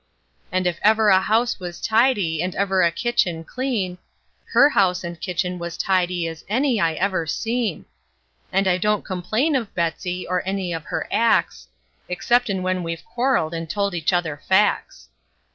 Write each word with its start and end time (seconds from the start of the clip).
And 0.51 0.65
if 0.65 0.79
ever 0.81 1.09
a 1.09 1.21
house 1.21 1.59
was 1.59 1.79
tidy, 1.79 2.41
and 2.41 2.55
ever 2.55 2.81
a 2.81 2.91
kitchen 2.91 3.43
clean, 3.43 3.99
Her 4.45 4.67
house 4.69 5.03
and 5.03 5.21
kitchen 5.21 5.59
was 5.59 5.77
tidy 5.77 6.25
as 6.25 6.43
any 6.49 6.79
I 6.81 6.93
ever 6.93 7.27
seen; 7.27 7.85
And 8.51 8.67
I 8.67 8.79
don't 8.79 9.05
complain 9.05 9.55
of 9.55 9.75
Betsey, 9.75 10.25
or 10.27 10.41
any 10.43 10.73
of 10.73 10.85
her 10.85 11.07
acts, 11.11 11.67
Exceptin' 12.09 12.63
when 12.63 12.81
we've 12.81 13.05
quarreled, 13.05 13.53
and 13.53 13.69
told 13.69 13.93
each 13.93 14.11
other 14.11 14.37
facts. 14.49 15.09